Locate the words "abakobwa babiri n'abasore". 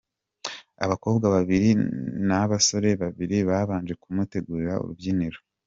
0.85-2.89